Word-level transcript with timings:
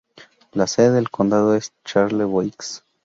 La 0.53 0.65
sede 0.65 0.93
del 0.93 1.11
condado 1.11 1.53
es 1.55 1.73
Charlevoix. 1.85 2.81